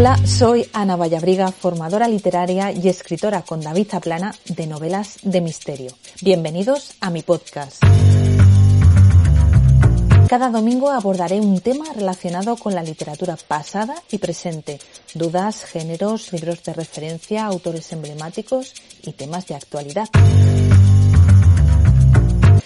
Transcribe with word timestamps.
Hola, 0.00 0.16
soy 0.26 0.66
Ana 0.72 0.96
Vallabriga, 0.96 1.52
formadora 1.52 2.08
literaria 2.08 2.72
y 2.72 2.88
escritora 2.88 3.42
con 3.42 3.60
David 3.60 3.88
Zaplana 3.90 4.34
de 4.46 4.66
novelas 4.66 5.18
de 5.24 5.42
misterio. 5.42 5.90
Bienvenidos 6.22 6.94
a 7.00 7.10
mi 7.10 7.20
podcast. 7.20 7.84
Cada 10.26 10.48
domingo 10.48 10.88
abordaré 10.88 11.38
un 11.38 11.60
tema 11.60 11.84
relacionado 11.94 12.56
con 12.56 12.74
la 12.74 12.82
literatura 12.82 13.36
pasada 13.46 13.94
y 14.10 14.16
presente, 14.16 14.78
dudas, 15.12 15.66
géneros, 15.66 16.32
libros 16.32 16.64
de 16.64 16.72
referencia, 16.72 17.44
autores 17.44 17.92
emblemáticos 17.92 18.72
y 19.02 19.12
temas 19.12 19.48
de 19.48 19.56
actualidad. 19.56 20.08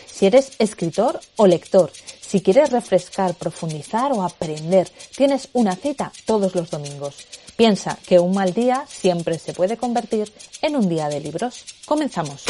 Si 0.07 0.27
eres 0.27 0.53
escritor 0.61 1.19
o 1.35 1.49
lector, 1.49 1.91
si 2.35 2.41
quieres 2.41 2.71
refrescar, 2.71 3.33
profundizar 3.35 4.11
o 4.11 4.25
aprender, 4.25 4.91
tienes 5.17 5.51
una 5.53 5.77
cita 5.77 6.11
todos 6.25 6.57
los 6.57 6.69
domingos. 6.69 7.29
Piensa 7.55 7.97
que 8.09 8.19
un 8.19 8.35
mal 8.35 8.53
día 8.53 8.85
siempre 8.89 9.39
se 9.39 9.53
puede 9.53 9.77
convertir 9.77 10.33
en 10.61 10.75
un 10.75 10.89
día 10.89 11.09
de 11.09 11.21
libros. 11.21 11.65
Comenzamos. 11.87 12.43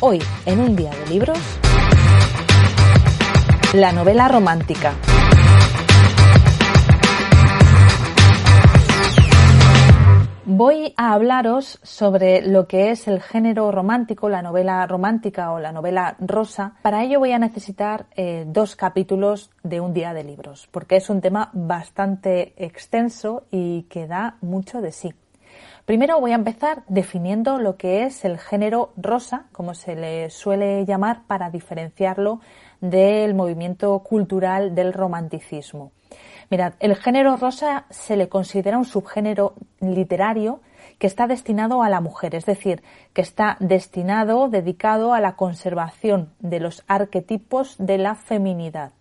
Hoy, 0.00 0.18
en 0.46 0.60
un 0.60 0.76
día 0.76 0.92
de 0.92 1.06
libros, 1.08 1.38
la 3.74 3.92
novela 3.92 4.28
romántica. 4.28 4.96
Voy 10.58 10.92
a 10.96 11.12
hablaros 11.12 11.78
sobre 11.84 12.42
lo 12.42 12.66
que 12.66 12.90
es 12.90 13.06
el 13.06 13.22
género 13.22 13.70
romántico, 13.70 14.28
la 14.28 14.42
novela 14.42 14.84
romántica 14.88 15.52
o 15.52 15.60
la 15.60 15.70
novela 15.70 16.16
rosa. 16.18 16.74
Para 16.82 17.04
ello 17.04 17.20
voy 17.20 17.30
a 17.30 17.38
necesitar 17.38 18.06
eh, 18.16 18.44
dos 18.44 18.74
capítulos 18.74 19.52
de 19.62 19.80
un 19.80 19.94
día 19.94 20.12
de 20.14 20.24
libros, 20.24 20.68
porque 20.72 20.96
es 20.96 21.10
un 21.10 21.20
tema 21.20 21.50
bastante 21.52 22.54
extenso 22.56 23.44
y 23.52 23.82
que 23.82 24.08
da 24.08 24.34
mucho 24.40 24.80
de 24.80 24.90
sí. 24.90 25.14
Primero 25.84 26.18
voy 26.18 26.32
a 26.32 26.34
empezar 26.34 26.82
definiendo 26.88 27.58
lo 27.58 27.76
que 27.76 28.02
es 28.02 28.24
el 28.24 28.36
género 28.36 28.90
rosa, 28.96 29.44
como 29.52 29.74
se 29.74 29.94
le 29.94 30.28
suele 30.28 30.84
llamar 30.84 31.22
para 31.28 31.50
diferenciarlo 31.50 32.40
del 32.80 33.36
movimiento 33.36 33.96
cultural 34.00 34.74
del 34.74 34.92
romanticismo. 34.92 35.92
Mirad, 36.50 36.74
el 36.80 36.96
género 36.96 37.36
rosa 37.36 37.84
se 37.90 38.16
le 38.16 38.28
considera 38.28 38.78
un 38.78 38.86
subgénero 38.86 39.54
literario 39.80 40.60
que 40.98 41.06
está 41.06 41.26
destinado 41.26 41.82
a 41.82 41.90
la 41.90 42.00
mujer, 42.00 42.34
es 42.34 42.46
decir, 42.46 42.82
que 43.12 43.20
está 43.20 43.56
destinado, 43.60 44.48
dedicado 44.48 45.12
a 45.12 45.20
la 45.20 45.36
conservación 45.36 46.32
de 46.40 46.60
los 46.60 46.84
arquetipos 46.88 47.76
de 47.78 47.98
la 47.98 48.14
feminidad, 48.14 48.92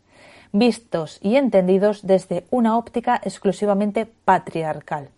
vistos 0.52 1.20
y 1.22 1.38
entendidos 1.38 2.06
desde 2.06 2.46
una 2.52 2.78
óptica 2.78 3.20
exclusivamente 3.24 4.06
patriarcal. 4.06 5.10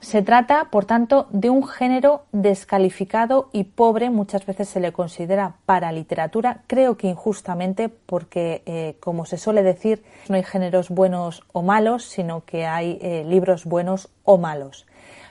Se 0.00 0.22
trata, 0.22 0.66
por 0.70 0.84
tanto, 0.84 1.26
de 1.30 1.50
un 1.50 1.66
género 1.66 2.22
descalificado 2.30 3.48
y 3.52 3.64
pobre, 3.64 4.10
muchas 4.10 4.46
veces 4.46 4.68
se 4.68 4.78
le 4.78 4.92
considera 4.92 5.54
para 5.66 5.90
literatura, 5.90 6.62
creo 6.68 6.96
que 6.96 7.08
injustamente, 7.08 7.88
porque, 7.88 8.62
eh, 8.66 8.94
como 9.00 9.26
se 9.26 9.38
suele 9.38 9.64
decir, 9.64 10.04
no 10.28 10.36
hay 10.36 10.44
géneros 10.44 10.90
buenos 10.90 11.42
o 11.52 11.62
malos, 11.62 12.04
sino 12.04 12.44
que 12.44 12.64
hay 12.64 13.00
eh, 13.02 13.24
libros 13.26 13.64
buenos 13.64 14.08
o 14.22 14.38
malos. 14.38 14.86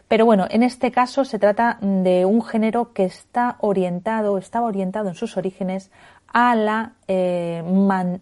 Pero 0.10 0.26
bueno, 0.26 0.48
en 0.50 0.64
este 0.64 0.92
caso 0.92 1.24
se 1.24 1.40
trata 1.40 1.78
de 1.80 2.26
un 2.26 2.44
género 2.44 2.92
que 2.92 3.06
está 3.06 3.56
orientado, 3.60 4.38
estaba 4.38 4.68
orientado 4.68 5.08
en 5.08 5.16
sus 5.16 5.38
orígenes 5.38 5.92
a 6.28 6.56
la, 6.56 6.92
eh, 7.08 7.64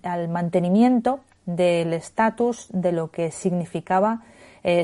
al 0.03 0.29
mantenimiento 0.29 1.21
del 1.47 1.93
estatus 1.93 2.67
de 2.71 2.91
lo 2.91 3.09
que 3.09 3.31
significaba 3.31 4.21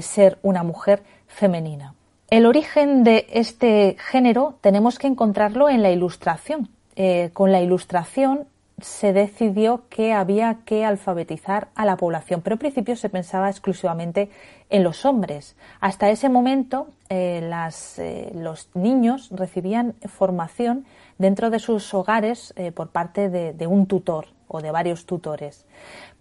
ser 0.01 0.37
una 0.43 0.63
mujer 0.63 1.03
femenina. 1.27 1.95
El 2.29 2.45
origen 2.45 3.03
de 3.03 3.27
este 3.31 3.97
género 3.99 4.55
tenemos 4.61 4.99
que 4.99 5.07
encontrarlo 5.07 5.69
en 5.69 5.81
la 5.81 5.91
ilustración. 5.91 6.69
Eh, 6.95 7.31
con 7.33 7.51
la 7.51 7.61
ilustración 7.61 8.47
se 8.81 9.13
decidió 9.13 9.83
que 9.89 10.13
había 10.13 10.59
que 10.65 10.85
alfabetizar 10.85 11.69
a 11.75 11.85
la 11.85 11.97
población, 11.97 12.41
pero 12.41 12.55
en 12.55 12.59
principio 12.59 12.95
se 12.95 13.09
pensaba 13.09 13.49
exclusivamente 13.49 14.29
en 14.69 14.83
los 14.83 15.05
hombres. 15.05 15.55
Hasta 15.79 16.09
ese 16.09 16.29
momento 16.29 16.87
eh, 17.09 17.49
eh, 17.97 18.31
los 18.33 18.69
niños 18.73 19.29
recibían 19.31 19.93
formación 20.07 20.85
dentro 21.17 21.49
de 21.49 21.59
sus 21.59 21.93
hogares 21.93 22.53
eh, 22.55 22.71
por 22.71 22.89
parte 22.89 23.29
de 23.29 23.67
un 23.67 23.85
tutor 23.85 24.27
o 24.47 24.61
de 24.61 24.71
varios 24.71 25.05
tutores. 25.05 25.65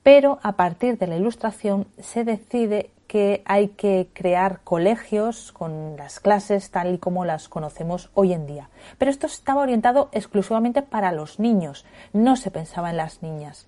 Pero 0.03 0.38
a 0.42 0.53
partir 0.53 0.98
de 0.98 1.06
la 1.06 1.16
ilustración 1.16 1.87
se 1.98 2.25
decide 2.25 2.91
que 3.10 3.43
hay 3.44 3.71
que 3.71 4.09
crear 4.12 4.60
colegios 4.62 5.50
con 5.50 5.97
las 5.97 6.21
clases 6.21 6.71
tal 6.71 6.94
y 6.94 6.98
como 6.98 7.25
las 7.25 7.48
conocemos 7.48 8.09
hoy 8.15 8.32
en 8.32 8.47
día. 8.47 8.71
Pero 8.98 9.10
esto 9.10 9.26
estaba 9.26 9.62
orientado 9.62 10.10
exclusivamente 10.12 10.81
para 10.82 11.10
los 11.10 11.41
niños, 11.41 11.84
no 12.12 12.37
se 12.37 12.53
pensaba 12.53 12.91
en 12.91 12.98
las 12.98 13.21
niñas. 13.21 13.66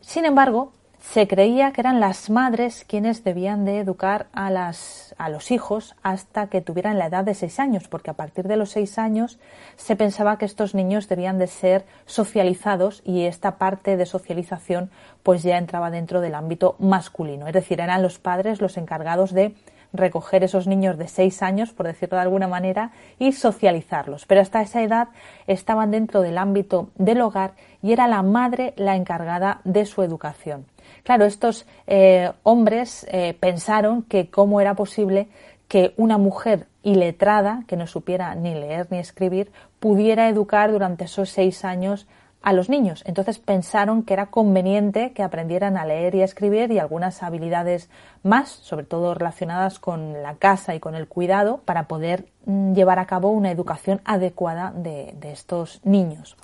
Sin 0.00 0.24
embargo, 0.24 0.72
se 1.02 1.26
creía 1.26 1.72
que 1.72 1.80
eran 1.80 1.98
las 1.98 2.30
madres 2.30 2.84
quienes 2.86 3.24
debían 3.24 3.64
de 3.64 3.80
educar 3.80 4.26
a, 4.32 4.50
las, 4.50 5.14
a 5.18 5.28
los 5.28 5.50
hijos 5.50 5.96
hasta 6.02 6.46
que 6.46 6.60
tuvieran 6.60 6.96
la 6.96 7.06
edad 7.06 7.24
de 7.24 7.34
seis 7.34 7.58
años, 7.58 7.88
porque 7.88 8.10
a 8.10 8.14
partir 8.14 8.46
de 8.46 8.56
los 8.56 8.70
seis 8.70 8.98
años 8.98 9.38
se 9.76 9.96
pensaba 9.96 10.38
que 10.38 10.44
estos 10.44 10.74
niños 10.74 11.08
debían 11.08 11.38
de 11.38 11.48
ser 11.48 11.84
socializados 12.06 13.02
y 13.04 13.24
esta 13.24 13.58
parte 13.58 13.96
de 13.96 14.06
socialización 14.06 14.90
pues 15.22 15.42
ya 15.42 15.58
entraba 15.58 15.90
dentro 15.90 16.20
del 16.20 16.36
ámbito 16.36 16.76
masculino, 16.78 17.48
es 17.48 17.52
decir, 17.52 17.80
eran 17.80 18.02
los 18.02 18.18
padres 18.18 18.60
los 18.60 18.76
encargados 18.76 19.32
de 19.32 19.54
recoger 19.92 20.44
esos 20.44 20.66
niños 20.66 20.96
de 20.96 21.08
seis 21.08 21.42
años, 21.42 21.72
por 21.72 21.86
decirlo 21.86 22.16
de 22.16 22.22
alguna 22.22 22.48
manera, 22.48 22.92
y 23.18 23.32
socializarlos. 23.32 24.24
Pero 24.24 24.40
hasta 24.40 24.62
esa 24.62 24.82
edad 24.82 25.08
estaban 25.46 25.90
dentro 25.90 26.22
del 26.22 26.38
ámbito 26.38 26.88
del 26.94 27.20
hogar 27.20 27.52
y 27.82 27.92
era 27.92 28.08
la 28.08 28.22
madre 28.22 28.72
la 28.76 28.96
encargada 28.96 29.60
de 29.64 29.84
su 29.84 30.02
educación. 30.02 30.71
Claro, 31.02 31.24
estos 31.24 31.66
eh, 31.86 32.30
hombres 32.42 33.06
eh, 33.10 33.36
pensaron 33.38 34.02
que 34.02 34.30
cómo 34.30 34.60
era 34.60 34.74
posible 34.74 35.28
que 35.68 35.94
una 35.96 36.18
mujer 36.18 36.66
iletrada, 36.82 37.64
que 37.66 37.76
no 37.76 37.86
supiera 37.86 38.34
ni 38.34 38.54
leer 38.54 38.88
ni 38.90 38.98
escribir, 38.98 39.50
pudiera 39.80 40.28
educar 40.28 40.70
durante 40.70 41.04
esos 41.04 41.30
seis 41.30 41.64
años 41.64 42.06
a 42.42 42.52
los 42.52 42.68
niños. 42.68 43.02
Entonces 43.06 43.38
pensaron 43.38 44.02
que 44.02 44.12
era 44.12 44.26
conveniente 44.26 45.12
que 45.12 45.22
aprendieran 45.22 45.76
a 45.76 45.86
leer 45.86 46.14
y 46.14 46.22
a 46.22 46.24
escribir 46.24 46.70
y 46.72 46.78
algunas 46.78 47.22
habilidades 47.22 47.88
más, 48.22 48.50
sobre 48.50 48.84
todo 48.84 49.14
relacionadas 49.14 49.78
con 49.78 50.22
la 50.22 50.34
casa 50.34 50.74
y 50.74 50.80
con 50.80 50.94
el 50.94 51.08
cuidado, 51.08 51.60
para 51.64 51.84
poder 51.84 52.26
mm, 52.44 52.74
llevar 52.74 52.98
a 52.98 53.06
cabo 53.06 53.30
una 53.30 53.50
educación 53.50 54.00
adecuada 54.04 54.72
de, 54.76 55.14
de 55.18 55.32
estos 55.32 55.80
niños. 55.84 56.36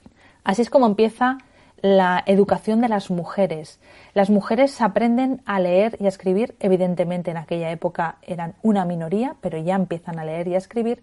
Así 0.45 0.63
es 0.63 0.71
como 0.71 0.87
empieza 0.87 1.39
la 1.83 2.23
educación 2.27 2.81
de 2.81 2.89
las 2.89 3.11
mujeres. 3.11 3.81
Las 4.15 4.31
mujeres 4.31 4.81
aprenden 4.81 5.43
a 5.45 5.61
leer 5.61 5.97
y 6.01 6.07
a 6.07 6.09
escribir, 6.09 6.55
evidentemente 6.61 7.31
en 7.31 7.37
aquella 7.37 7.71
época 7.71 8.17
eran 8.23 8.55
una 8.63 8.85
minoría, 8.85 9.37
pero 9.41 9.59
ya 9.59 9.75
empiezan 9.75 10.19
a 10.19 10.25
leer 10.25 10.49
y 10.49 10.55
a 10.55 10.59
escribir, 10.59 11.03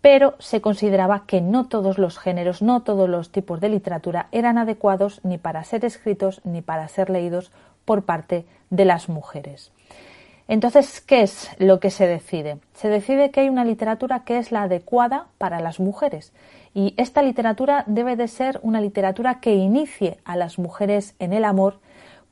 pero 0.00 0.34
se 0.38 0.60
consideraba 0.60 1.24
que 1.26 1.40
no 1.40 1.66
todos 1.66 1.98
los 1.98 2.18
géneros, 2.18 2.62
no 2.62 2.82
todos 2.82 3.08
los 3.08 3.32
tipos 3.32 3.60
de 3.60 3.70
literatura 3.70 4.28
eran 4.32 4.58
adecuados 4.58 5.20
ni 5.24 5.38
para 5.38 5.64
ser 5.64 5.84
escritos 5.84 6.40
ni 6.44 6.62
para 6.62 6.86
ser 6.88 7.10
leídos 7.10 7.50
por 7.84 8.04
parte 8.04 8.44
de 8.70 8.84
las 8.84 9.08
mujeres. 9.08 9.72
Entonces, 10.48 11.00
¿qué 11.00 11.22
es 11.22 11.50
lo 11.58 11.80
que 11.80 11.90
se 11.90 12.06
decide? 12.06 12.58
Se 12.74 12.88
decide 12.88 13.32
que 13.32 13.40
hay 13.40 13.48
una 13.48 13.64
literatura 13.64 14.22
que 14.24 14.38
es 14.38 14.52
la 14.52 14.62
adecuada 14.62 15.26
para 15.38 15.58
las 15.58 15.80
mujeres 15.80 16.32
y 16.76 16.92
esta 16.98 17.22
literatura 17.22 17.84
debe 17.86 18.16
de 18.16 18.28
ser 18.28 18.60
una 18.62 18.82
literatura 18.82 19.40
que 19.40 19.54
inicie 19.54 20.18
a 20.26 20.36
las 20.36 20.58
mujeres 20.58 21.14
en 21.18 21.32
el 21.32 21.46
amor 21.46 21.80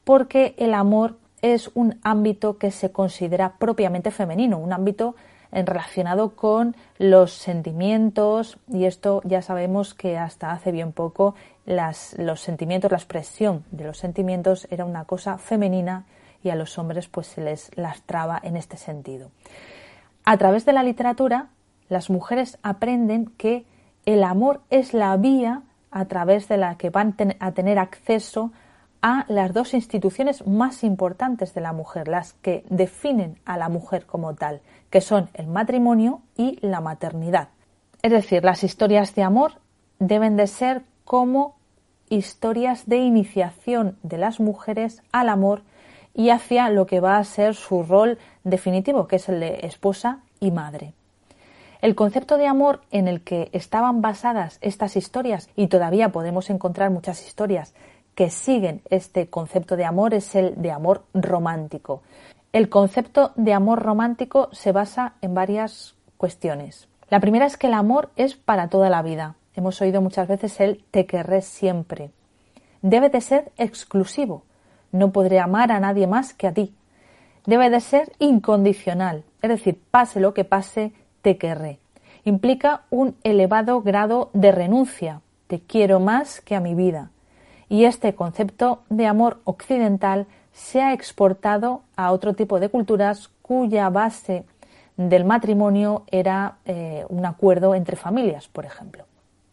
porque 0.05 0.55
el 0.59 0.75
amor 0.75 1.17
es 1.41 1.71
un 1.73 1.99
ámbito 2.03 2.59
que 2.59 2.71
se 2.71 2.93
considera 2.93 3.55
propiamente 3.59 4.11
femenino, 4.11 4.59
un 4.59 4.75
ámbito 4.75 5.17
relacionado 5.51 6.37
con 6.37 6.77
los 6.99 7.33
sentimientos 7.33 8.59
y 8.69 8.85
esto 8.85 9.23
ya 9.25 9.41
sabemos 9.41 9.95
que 9.95 10.19
hasta 10.19 10.53
hace 10.53 10.73
bien 10.73 10.93
poco 10.93 11.35
las, 11.65 12.15
los 12.19 12.43
sentimientos, 12.43 12.91
la 12.91 12.99
expresión 12.99 13.65
de 13.71 13.85
los 13.85 13.97
sentimientos 13.97 14.69
era 14.71 14.85
una 14.85 15.07
cosa 15.07 15.39
femenina 15.39 16.05
y 16.43 16.51
a 16.51 16.55
los 16.55 16.77
hombres 16.77 17.09
pues 17.09 17.29
se 17.29 17.41
les 17.41 17.75
lastraba 17.79 18.39
en 18.43 18.59
este 18.59 18.77
sentido. 18.77 19.31
A 20.27 20.37
través 20.37 20.67
de 20.67 20.75
la 20.75 20.83
literatura, 20.83 21.49
las 21.89 22.11
mujeres 22.11 22.59
aprenden 22.63 23.33
que 23.39 23.65
el 24.07 24.25
amor 24.25 24.61
es 24.71 24.95
la 24.95 25.17
vía 25.17 25.63
a 25.91 26.05
través 26.07 26.49
de 26.49 26.57
la 26.57 26.77
que 26.77 26.91
van 26.91 27.15
a 27.39 27.53
tener 27.53 27.79
acceso 27.79 28.53
a 29.03 29.27
las 29.29 29.53
dos 29.53 29.75
instituciones 29.75 30.47
más 30.47 30.83
importantes 30.83 31.55
de 31.55 31.61
la 31.61 31.73
mujer, 31.73 32.09
las 32.09 32.33
que 32.33 32.65
definen 32.71 33.39
a 33.45 33.59
la 33.59 33.69
mujer 33.69 34.07
como 34.07 34.35
tal, 34.35 34.61
que 34.91 35.01
son 35.01 35.29
el 35.35 35.47
matrimonio 35.47 36.23
y 36.37 36.59
la 36.63 36.81
maternidad. 36.81 37.49
Es 38.03 38.13
decir, 38.13 38.45
las 38.45 38.65
historias 38.65 39.15
de 39.15 39.23
amor 39.23 39.53
deben 39.99 40.37
de 40.37 40.47
ser 40.47 40.83
como 41.05 41.57
historias 42.09 42.87
de 42.87 42.99
iniciación 42.99 43.99
de 44.03 44.19
las 44.19 44.41
mujeres 44.41 45.03
al 45.13 45.29
amor 45.29 45.63
y 46.15 46.31
hacia 46.31 46.71
lo 46.71 46.87
que 46.87 47.01
va 47.01 47.19
a 47.19 47.25
ser 47.25 47.55
su 47.55 47.83
rol 47.83 48.19
definitivo, 48.43 49.07
que 49.07 49.17
es 49.17 49.29
el 49.29 49.41
de 49.41 49.61
esposa 49.67 50.21
y 50.41 50.51
madre. 50.51 50.95
El 51.85 51.95
concepto 51.95 52.39
de 52.39 52.47
amor 52.47 52.81
en 52.93 53.09
el 53.09 53.21
que 53.21 53.51
estaban 53.53 54.01
basadas 54.01 54.57
estas 54.63 54.97
historias, 54.97 55.51
y 55.55 55.67
todavía 55.67 56.09
podemos 56.09 56.49
encontrar 56.49 56.91
muchas 56.91 57.27
historias 57.27 57.75
que 58.15 58.31
siguen 58.31 58.81
este 58.89 59.27
concepto 59.27 59.77
de 59.77 59.85
amor 59.85 60.15
es 60.15 60.35
el 60.35 60.55
de 60.63 60.71
amor 60.71 61.05
romántico. 61.13 62.01
El 62.55 62.71
concepto 62.71 63.33
de 63.37 63.53
amor 63.53 63.83
romántico 63.83 64.49
se 64.53 64.73
basa 64.73 65.17
en 65.21 65.35
varias 65.35 65.95
cuestiones. 66.17 66.89
La 67.11 67.21
primera 67.21 67.45
es 67.45 67.59
que 67.59 67.67
el 67.67 67.75
amor 67.75 68.09
es 68.17 68.35
para 68.35 68.69
toda 68.69 68.89
la 68.89 69.03
vida. 69.03 69.35
Hemos 69.55 69.83
oído 69.83 70.01
muchas 70.01 70.27
veces 70.27 70.61
el 70.61 70.83
te 70.91 71.05
querré 71.05 71.43
siempre. 71.43 72.13
Debe 72.81 73.11
de 73.11 73.21
ser 73.21 73.53
exclusivo. 73.59 74.45
No 74.91 75.13
podré 75.13 75.39
amar 75.39 75.71
a 75.71 75.81
nadie 75.81 76.07
más 76.07 76.33
que 76.33 76.47
a 76.47 76.55
ti. 76.55 76.75
Debe 77.45 77.69
de 77.69 77.81
ser 77.81 78.11
incondicional, 78.21 79.23
es 79.43 79.51
decir, 79.51 79.79
pase 79.91 80.19
lo 80.19 80.33
que 80.33 80.45
pase, 80.45 80.95
te 81.25 81.39
querré. 81.39 81.79
Implica 82.25 82.83
un 82.91 83.17
elevado 83.25 83.81
grado 83.81 84.29
de 84.35 84.53
renuncia. 84.53 85.23
Te 85.47 85.59
quiero 85.59 85.99
más 85.99 86.43
que 86.43 86.55
a 86.55 86.61
mi 86.61 86.75
vida 86.75 87.11
y 87.71 87.87
este 87.87 88.15
concepto 88.15 88.83
de 88.91 89.07
amor 89.07 89.41
occidental 89.45 90.27
se 90.53 90.83
ha 90.83 90.93
exportado 90.93 91.81
a 91.97 92.13
otro 92.13 92.35
tipo 92.35 92.61
de 92.61 92.69
culturas 92.69 93.31
cuya 93.41 93.89
base 93.89 94.45
del 94.99 95.25
matrimonio 95.25 96.05
era 96.11 96.59
eh, 96.67 97.07
un 97.09 97.25
acuerdo 97.25 97.75
entre 97.75 97.97
familias, 97.97 98.49
por 98.49 98.67
ejemplo. 98.67 99.05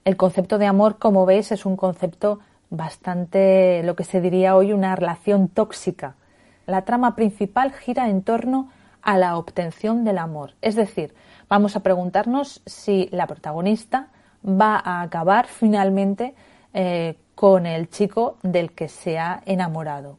El 0.03 0.17
concepto 0.17 0.57
de 0.57 0.65
amor, 0.65 0.97
como 0.97 1.25
veis, 1.25 1.53
es 1.53 1.65
un 1.65 1.77
concepto 1.77 2.39
bastante, 2.69 3.81
lo 3.83 3.95
que 3.95 4.03
se 4.03 4.19
diría 4.19 4.57
hoy, 4.57 4.73
una 4.73 4.95
relación 4.95 5.47
tóxica. 5.47 6.15
La 6.67 6.83
trama 6.83 7.15
principal 7.15 7.71
gira 7.71 8.09
en 8.09 8.23
torno 8.23 8.69
a 9.01 9.17
la 9.17 9.37
obtención 9.37 10.03
del 10.03 10.17
amor. 10.17 10.53
Es 10.61 10.75
decir, 10.75 11.13
vamos 11.49 11.75
a 11.75 11.81
preguntarnos 11.81 12.61
si 12.65 13.09
la 13.11 13.27
protagonista 13.27 14.07
va 14.45 14.81
a 14.83 15.01
acabar 15.01 15.47
finalmente 15.47 16.33
eh, 16.73 17.17
con 17.35 17.65
el 17.65 17.89
chico 17.89 18.37
del 18.43 18.71
que 18.71 18.87
se 18.87 19.19
ha 19.19 19.41
enamorado. 19.45 20.17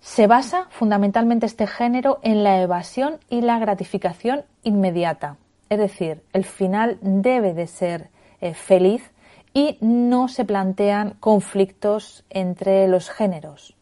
Se 0.00 0.26
basa 0.26 0.66
fundamentalmente 0.70 1.46
este 1.46 1.66
género 1.66 2.20
en 2.22 2.44
la 2.44 2.60
evasión 2.60 3.18
y 3.28 3.40
la 3.40 3.58
gratificación 3.58 4.44
inmediata, 4.62 5.36
es 5.68 5.78
decir, 5.78 6.22
el 6.32 6.44
final 6.44 6.98
debe 7.00 7.52
de 7.52 7.66
ser 7.66 8.10
eh, 8.40 8.54
feliz 8.54 9.10
y 9.52 9.76
no 9.80 10.28
se 10.28 10.44
plantean 10.44 11.16
conflictos 11.20 12.24
entre 12.30 12.86
los 12.88 13.10
géneros. 13.10 13.77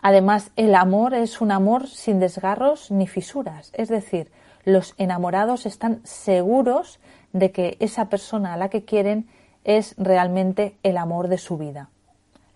Además, 0.00 0.50
el 0.56 0.74
amor 0.74 1.14
es 1.14 1.40
un 1.40 1.50
amor 1.50 1.88
sin 1.88 2.20
desgarros 2.20 2.90
ni 2.90 3.06
fisuras, 3.06 3.70
es 3.74 3.88
decir, 3.88 4.30
los 4.64 4.94
enamorados 4.98 5.66
están 5.66 6.00
seguros 6.04 7.00
de 7.32 7.50
que 7.50 7.76
esa 7.80 8.08
persona 8.08 8.54
a 8.54 8.56
la 8.56 8.68
que 8.68 8.84
quieren 8.84 9.26
es 9.64 9.94
realmente 9.98 10.76
el 10.82 10.96
amor 10.96 11.28
de 11.28 11.38
su 11.38 11.58
vida. 11.58 11.88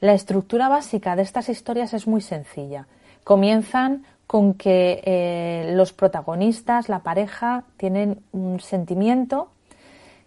La 0.01 0.15
estructura 0.15 0.69
básica 0.69 1.17
de 1.17 1.23
estas 1.23 1.49
historias 1.49 1.95
es 1.95 2.07
muy 2.07 2.21
sencilla. 2.21 2.87
Comienzan 3.25 4.05
con 4.27 4.55
que 4.55 5.03
eh, 5.05 5.73
los 5.75 5.93
protagonistas, 5.93 6.89
la 6.89 7.01
pareja, 7.01 7.65
tienen 7.77 8.23
un 8.33 8.61
sentimiento 8.61 9.51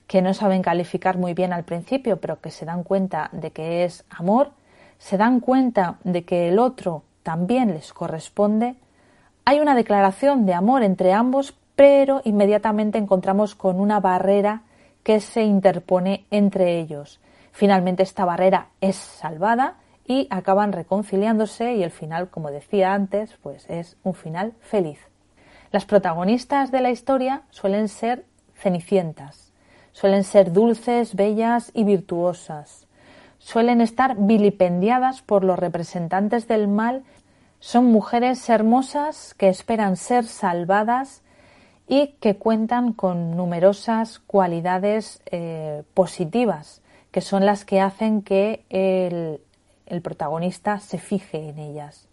que 0.08 0.22
no 0.22 0.34
saben 0.34 0.62
calificar 0.62 1.18
muy 1.18 1.34
bien 1.34 1.54
al 1.54 1.64
principio, 1.64 2.18
pero 2.18 2.40
que 2.40 2.52
se 2.52 2.66
dan 2.66 2.84
cuenta 2.84 3.30
de 3.32 3.52
que 3.52 3.84
es 3.84 4.06
amor, 4.10 4.52
se 5.00 5.18
dan 5.18 5.40
cuenta 5.40 5.98
de 6.04 6.24
que 6.24 6.50
el 6.50 6.60
otro 6.60 7.04
también 7.26 7.74
les 7.74 7.92
corresponde. 7.92 8.76
Hay 9.46 9.60
una 9.60 9.74
declaración 9.74 10.46
de 10.46 10.54
amor 10.54 10.84
entre 10.84 11.12
ambos, 11.12 11.56
pero 11.76 12.22
inmediatamente 12.24 13.00
encontramos 13.00 13.56
con 13.56 13.80
una 13.80 14.00
barrera 14.00 14.62
que 15.02 15.20
se 15.20 15.42
interpone 15.42 16.28
entre 16.30 16.80
ellos. 16.80 17.20
Finalmente 17.52 18.04
esta 18.04 18.26
barrera 18.26 18.68
es 18.80 18.96
salvada 18.96 19.78
y 20.06 20.28
acaban 20.30 20.72
reconciliándose 20.72 21.74
y 21.74 21.82
el 21.82 21.90
final, 21.90 22.30
como 22.30 22.52
decía 22.52 22.94
antes, 22.94 23.36
pues 23.42 23.68
es 23.72 23.98
un 24.04 24.14
final 24.14 24.54
feliz. 24.62 25.00
Las 25.72 25.86
protagonistas 25.86 26.70
de 26.72 26.82
la 26.82 26.92
historia 26.92 27.42
suelen 27.50 27.88
ser 27.90 28.24
cenicientas, 28.54 29.52
suelen 29.94 30.24
ser 30.24 30.52
dulces, 30.52 31.16
bellas 31.16 31.72
y 31.74 31.86
virtuosas. 31.86 32.85
Suelen 33.46 33.80
estar 33.80 34.16
vilipendiadas 34.18 35.22
por 35.22 35.44
los 35.44 35.60
representantes 35.60 36.48
del 36.48 36.68
mal. 36.68 37.04
Son 37.60 37.86
mujeres 37.86 38.50
hermosas 38.50 39.36
que 39.36 39.50
esperan 39.50 39.98
ser 39.98 40.26
salvadas 40.26 41.22
y 41.88 42.16
que 42.20 42.38
cuentan 42.38 42.92
con 42.92 43.38
numerosas 43.38 44.18
cualidades 44.18 45.22
eh, 45.28 45.84
positivas, 45.94 46.82
que 47.12 47.22
son 47.22 47.46
las 47.46 47.66
que 47.66 47.82
hacen 47.82 48.24
que 48.24 48.66
el, 48.70 49.40
el 49.86 50.02
protagonista 50.02 50.80
se 50.80 50.98
fije 50.98 51.50
en 51.50 51.60
ellas. 51.60 52.08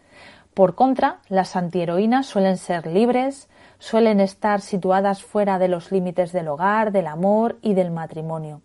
Por 0.53 0.75
contra, 0.75 1.21
las 1.31 1.57
antiheroínas 1.57 2.27
suelen 2.27 2.59
ser 2.59 2.87
libres, 2.87 3.49
suelen 3.79 4.21
estar 4.21 4.61
situadas 4.61 5.23
fuera 5.23 5.59
de 5.59 5.69
los 5.69 5.93
límites 5.93 6.31
del 6.31 6.49
hogar, 6.49 6.93
del 6.93 7.07
amor 7.07 7.59
y 7.63 7.73
del 7.73 7.91
matrimonio. 7.91 8.61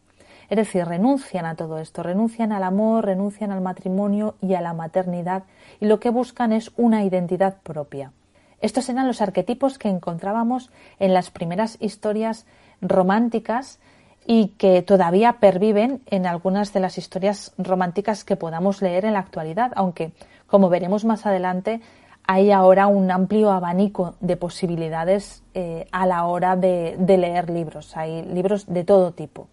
Es 0.49 0.55
decir, 0.57 0.85
renuncian 0.85 1.45
a 1.45 1.55
todo 1.55 1.77
esto, 1.79 2.03
renuncian 2.03 2.51
al 2.51 2.63
amor, 2.63 3.05
renuncian 3.05 3.51
al 3.51 3.61
matrimonio 3.61 4.35
y 4.41 4.53
a 4.53 4.61
la 4.61 4.73
maternidad 4.73 5.43
y 5.79 5.85
lo 5.87 5.99
que 5.99 6.09
buscan 6.09 6.53
es 6.53 6.71
una 6.77 7.03
identidad 7.03 7.57
propia. 7.63 8.11
Estos 8.61 8.89
eran 8.89 9.07
los 9.07 9.21
arquetipos 9.21 9.77
que 9.77 9.89
encontrábamos 9.89 10.71
en 10.99 11.13
las 11.13 11.29
primeras 11.31 11.77
historias 11.79 12.45
románticas 12.81 13.79
y 14.25 14.49
que 14.57 14.81
todavía 14.81 15.33
perviven 15.33 16.01
en 16.07 16.25
algunas 16.25 16.73
de 16.73 16.79
las 16.79 16.97
historias 16.97 17.53
románticas 17.57 18.23
que 18.23 18.35
podamos 18.35 18.81
leer 18.81 19.05
en 19.05 19.13
la 19.13 19.19
actualidad, 19.19 19.71
aunque, 19.75 20.11
como 20.47 20.69
veremos 20.69 21.05
más 21.05 21.25
adelante, 21.25 21.81
hay 22.23 22.51
ahora 22.51 22.87
un 22.87 23.09
amplio 23.09 23.51
abanico 23.51 24.15
de 24.19 24.35
posibilidades 24.35 25.43
eh, 25.53 25.87
a 25.91 26.05
la 26.05 26.25
hora 26.25 26.57
de 26.57 26.97
leer 26.99 27.49
libros. 27.49 27.95
Hay 27.95 28.23
libros 28.23 28.65
de 28.67 28.83
todo 28.83 29.13
tipo. 29.13 29.47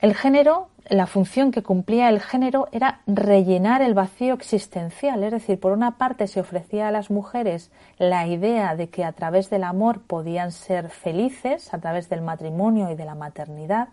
El 0.00 0.14
género 0.14 0.68
la 0.88 1.06
función 1.06 1.50
que 1.50 1.62
cumplía 1.62 2.08
el 2.08 2.20
género 2.20 2.68
era 2.72 3.00
rellenar 3.06 3.82
el 3.82 3.94
vacío 3.94 4.34
existencial, 4.34 5.22
es 5.22 5.32
decir, 5.32 5.60
por 5.60 5.72
una 5.72 5.98
parte 5.98 6.26
se 6.26 6.40
ofrecía 6.40 6.88
a 6.88 6.90
las 6.90 7.10
mujeres 7.10 7.70
la 7.98 8.26
idea 8.26 8.74
de 8.74 8.88
que 8.88 9.04
a 9.04 9.12
través 9.12 9.50
del 9.50 9.64
amor 9.64 10.00
podían 10.00 10.50
ser 10.50 10.88
felices, 10.88 11.72
a 11.74 11.78
través 11.78 12.08
del 12.08 12.22
matrimonio 12.22 12.90
y 12.90 12.94
de 12.94 13.04
la 13.04 13.14
maternidad, 13.14 13.88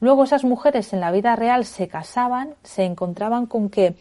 luego 0.00 0.24
esas 0.24 0.44
mujeres 0.44 0.92
en 0.92 1.00
la 1.00 1.12
vida 1.12 1.36
real 1.36 1.64
se 1.64 1.86
casaban, 1.86 2.54
se 2.64 2.84
encontraban 2.84 3.46
con 3.46 3.70
que 3.70 3.94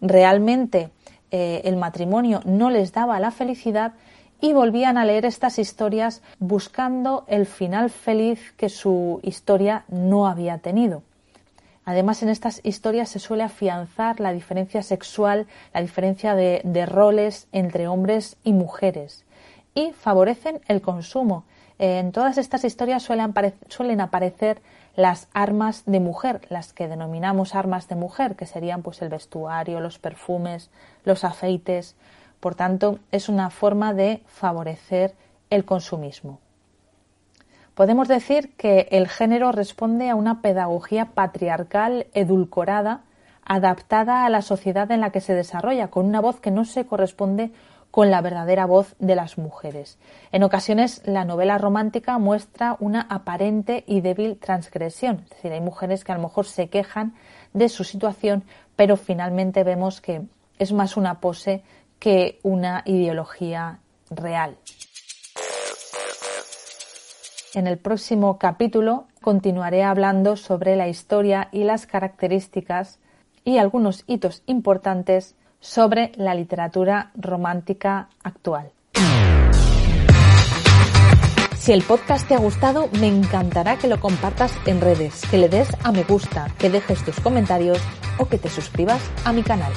realmente 0.00 0.90
eh, 1.32 1.62
el 1.64 1.76
matrimonio 1.76 2.42
no 2.44 2.70
les 2.70 2.92
daba 2.92 3.18
la 3.18 3.32
felicidad 3.32 3.94
y 4.42 4.52
volvían 4.52 4.98
a 4.98 5.06
leer 5.06 5.24
estas 5.24 5.58
historias 5.58 6.20
buscando 6.40 7.24
el 7.28 7.46
final 7.46 7.88
feliz 7.88 8.52
que 8.58 8.68
su 8.68 9.20
historia 9.22 9.84
no 9.88 10.26
había 10.26 10.58
tenido. 10.58 11.02
Además, 11.84 12.22
en 12.22 12.28
estas 12.28 12.60
historias 12.64 13.08
se 13.08 13.20
suele 13.20 13.44
afianzar 13.44 14.18
la 14.18 14.32
diferencia 14.32 14.82
sexual, 14.82 15.46
la 15.72 15.80
diferencia 15.80 16.34
de, 16.34 16.86
roles 16.86 17.46
entre 17.52 17.86
hombres 17.86 18.36
y 18.42 18.52
mujeres 18.52 19.24
y 19.74 19.92
favorecen 19.92 20.60
el 20.66 20.82
consumo. 20.82 21.44
En 21.78 22.10
todas 22.10 22.36
estas 22.36 22.64
historias 22.64 23.04
suelen, 23.04 23.32
suelen, 23.68 24.00
aparecer 24.00 24.60
las 24.96 25.28
armas 25.32 25.84
de 25.86 26.00
mujer, 26.00 26.42
las 26.48 26.72
que 26.72 26.88
denominamos 26.88 27.54
armas 27.54 27.88
de 27.88 27.94
mujer, 27.94 28.34
que 28.34 28.46
serían 28.46 28.82
pues 28.82 29.02
el 29.02 29.08
vestuario, 29.08 29.80
los 29.80 29.98
perfumes, 29.98 30.68
los 31.04 31.24
aceites. 31.24 31.94
Por 32.42 32.56
tanto, 32.56 32.98
es 33.12 33.28
una 33.28 33.50
forma 33.50 33.94
de 33.94 34.20
favorecer 34.26 35.14
el 35.48 35.64
consumismo. 35.64 36.40
Podemos 37.76 38.08
decir 38.08 38.56
que 38.56 38.88
el 38.90 39.06
género 39.06 39.52
responde 39.52 40.10
a 40.10 40.16
una 40.16 40.42
pedagogía 40.42 41.10
patriarcal 41.14 42.08
edulcorada, 42.14 43.02
adaptada 43.44 44.26
a 44.26 44.28
la 44.28 44.42
sociedad 44.42 44.90
en 44.90 45.00
la 45.00 45.10
que 45.10 45.20
se 45.20 45.36
desarrolla, 45.36 45.86
con 45.86 46.04
una 46.04 46.20
voz 46.20 46.40
que 46.40 46.50
no 46.50 46.64
se 46.64 46.84
corresponde 46.84 47.52
con 47.92 48.10
la 48.10 48.20
verdadera 48.20 48.66
voz 48.66 48.96
de 48.98 49.14
las 49.14 49.38
mujeres. 49.38 49.96
En 50.32 50.42
ocasiones, 50.42 51.00
la 51.04 51.24
novela 51.24 51.58
romántica 51.58 52.18
muestra 52.18 52.76
una 52.80 53.02
aparente 53.02 53.84
y 53.86 54.00
débil 54.00 54.36
transgresión, 54.36 55.20
es 55.26 55.30
decir, 55.30 55.52
hay 55.52 55.60
mujeres 55.60 56.02
que 56.02 56.10
a 56.10 56.16
lo 56.16 56.22
mejor 56.22 56.46
se 56.46 56.68
quejan 56.68 57.14
de 57.52 57.68
su 57.68 57.84
situación, 57.84 58.42
pero 58.74 58.96
finalmente 58.96 59.62
vemos 59.62 60.00
que 60.00 60.22
es 60.58 60.72
más 60.72 60.96
una 60.96 61.20
pose 61.20 61.62
que 62.02 62.40
una 62.42 62.82
ideología 62.84 63.78
real. 64.10 64.56
En 67.54 67.68
el 67.68 67.78
próximo 67.78 68.38
capítulo 68.38 69.06
continuaré 69.20 69.84
hablando 69.84 70.34
sobre 70.34 70.74
la 70.74 70.88
historia 70.88 71.48
y 71.52 71.62
las 71.62 71.86
características 71.86 72.98
y 73.44 73.58
algunos 73.58 74.02
hitos 74.08 74.42
importantes 74.46 75.36
sobre 75.60 76.10
la 76.16 76.34
literatura 76.34 77.12
romántica 77.14 78.08
actual. 78.24 78.72
Si 81.54 81.70
el 81.70 81.84
podcast 81.84 82.26
te 82.26 82.34
ha 82.34 82.38
gustado, 82.38 82.88
me 82.98 83.06
encantará 83.06 83.78
que 83.78 83.86
lo 83.86 84.00
compartas 84.00 84.58
en 84.66 84.80
redes, 84.80 85.22
que 85.30 85.38
le 85.38 85.48
des 85.48 85.68
a 85.84 85.92
me 85.92 86.02
gusta, 86.02 86.48
que 86.58 86.68
dejes 86.68 87.04
tus 87.04 87.20
comentarios 87.20 87.78
o 88.18 88.26
que 88.26 88.38
te 88.38 88.48
suscribas 88.48 89.08
a 89.24 89.32
mi 89.32 89.44
canal. 89.44 89.72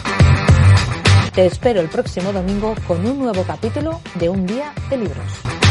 Te 1.36 1.46
espero 1.46 1.82
el 1.82 1.90
próximo 1.90 2.32
domingo 2.32 2.74
con 2.88 3.06
un 3.06 3.20
nuevo 3.20 3.44
capítulo 3.44 4.00
de 4.14 4.30
Un 4.30 4.46
Día 4.46 4.74
de 4.90 4.96
Libros. 4.96 5.65